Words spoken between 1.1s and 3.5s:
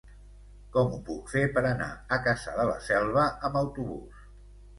fer per anar a Cassà de la Selva